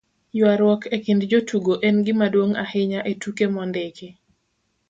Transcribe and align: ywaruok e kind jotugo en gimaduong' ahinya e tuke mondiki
ywaruok 0.37 0.81
e 0.95 0.97
kind 1.05 1.21
jotugo 1.31 1.73
en 1.87 1.95
gimaduong' 2.05 2.59
ahinya 2.63 2.99
e 3.11 3.13
tuke 3.21 3.45
mondiki 3.53 4.07